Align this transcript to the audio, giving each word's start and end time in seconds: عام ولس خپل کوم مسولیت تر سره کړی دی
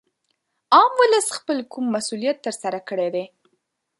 عام 0.75 0.91
ولس 1.01 1.27
خپل 1.37 1.57
کوم 1.71 1.85
مسولیت 1.95 2.37
تر 2.45 2.53
سره 2.61 2.79
کړی 2.89 3.09
دی 3.15 3.25